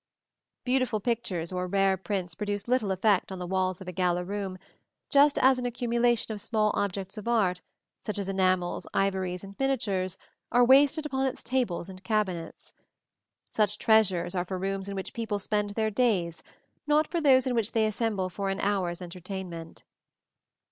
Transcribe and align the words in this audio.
Beautiful 0.63 0.99
pictures 0.99 1.51
or 1.51 1.67
rare 1.67 1.95
prints 1.95 2.33
produce 2.33 2.67
little 2.67 2.89
effect 2.91 3.31
on 3.31 3.37
the 3.37 3.45
walls 3.45 3.81
of 3.81 3.87
a 3.87 3.91
gala 3.91 4.23
room, 4.23 4.57
just 5.11 5.37
as 5.37 5.59
an 5.59 5.65
accumulation 5.67 6.33
of 6.33 6.41
small 6.41 6.71
objects 6.73 7.19
of 7.19 7.27
art, 7.27 7.61
such 8.01 8.17
as 8.17 8.27
enamels, 8.27 8.87
ivories 8.95 9.43
and 9.43 9.53
miniatures, 9.59 10.17
are 10.51 10.65
wasted 10.65 11.05
upon 11.05 11.27
its 11.27 11.43
tables 11.43 11.87
and 11.87 12.03
cabinets. 12.03 12.73
Such 13.51 13.77
treasures 13.77 14.33
are 14.33 14.43
for 14.45 14.57
rooms 14.57 14.89
in 14.89 14.95
which 14.95 15.13
people 15.13 15.37
spend 15.37 15.69
their 15.75 15.91
days, 15.91 16.41
not 16.87 17.07
for 17.07 17.21
those 17.21 17.45
in 17.45 17.53
which 17.53 17.73
they 17.73 17.85
assemble 17.85 18.27
for 18.27 18.49
an 18.49 18.59
hour's 18.59 19.03
entertainment. 19.03 19.83